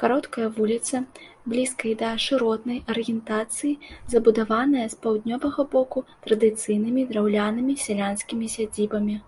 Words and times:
Кароткая 0.00 0.48
вуліца 0.56 0.98
блізкай 1.52 1.94
да 2.02 2.10
шыротнай 2.24 2.78
арыентацыі 2.94 3.72
забудаваная 4.14 4.86
з 4.92 4.98
паўднёвага 5.06 5.64
боку 5.72 6.02
традыцыйнымі 6.28 7.02
драўлянымі 7.10 7.74
сялянскімі 7.86 8.46
сядзібамі. 8.54 9.18